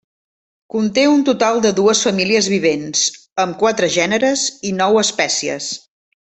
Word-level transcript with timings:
Conté 0.75 1.03
un 1.09 1.19
total 1.27 1.61
de 1.65 1.71
dues 1.79 2.01
famílies 2.07 2.47
vivents, 2.53 3.03
amb 3.45 3.59
quatre 3.61 3.91
gèneres 3.99 4.47
i 4.71 4.73
nou 4.81 4.99
espècies. 5.05 5.71